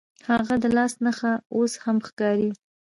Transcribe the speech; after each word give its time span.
هغه 0.29 0.55
د 0.63 0.65
لاس 0.77 0.93
نښه 1.03 1.33
اوس 1.55 1.73
هم 1.83 1.97
ښکاري. 2.07 2.49